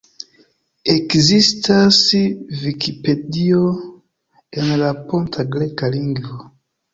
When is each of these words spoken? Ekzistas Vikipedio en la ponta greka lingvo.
Ekzistas 0.93 1.99
Vikipedio 2.61 3.61
en 4.65 4.73
la 4.85 4.89
ponta 5.13 5.47
greka 5.59 5.93
lingvo. 5.99 6.41